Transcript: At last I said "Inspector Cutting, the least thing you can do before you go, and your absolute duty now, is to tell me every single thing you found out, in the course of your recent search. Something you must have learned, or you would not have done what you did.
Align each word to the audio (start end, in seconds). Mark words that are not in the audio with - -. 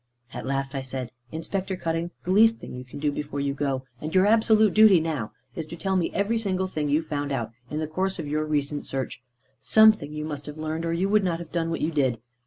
At 0.33 0.47
last 0.47 0.73
I 0.73 0.81
said 0.81 1.11
"Inspector 1.31 1.77
Cutting, 1.77 2.09
the 2.23 2.31
least 2.31 2.57
thing 2.57 2.73
you 2.73 2.83
can 2.83 2.97
do 2.97 3.11
before 3.11 3.39
you 3.39 3.53
go, 3.53 3.83
and 4.01 4.15
your 4.15 4.25
absolute 4.25 4.73
duty 4.73 4.99
now, 4.99 5.31
is 5.55 5.67
to 5.67 5.75
tell 5.75 5.95
me 5.95 6.11
every 6.11 6.39
single 6.39 6.65
thing 6.65 6.89
you 6.89 7.03
found 7.03 7.31
out, 7.31 7.51
in 7.69 7.77
the 7.77 7.85
course 7.85 8.17
of 8.17 8.27
your 8.27 8.43
recent 8.45 8.87
search. 8.87 9.21
Something 9.59 10.11
you 10.11 10.25
must 10.25 10.47
have 10.47 10.57
learned, 10.57 10.85
or 10.85 10.91
you 10.93 11.07
would 11.07 11.23
not 11.23 11.37
have 11.37 11.51
done 11.51 11.69
what 11.69 11.81
you 11.81 11.91
did. 11.91 12.17